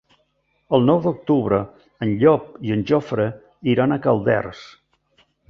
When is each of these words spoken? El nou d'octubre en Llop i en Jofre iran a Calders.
El 0.77 0.87
nou 0.89 1.01
d'octubre 1.03 1.59
en 2.07 2.15
Llop 2.23 2.47
i 2.69 2.73
en 2.77 2.81
Jofre 2.93 3.29
iran 3.75 3.95
a 3.95 4.01
Calders. 4.09 4.65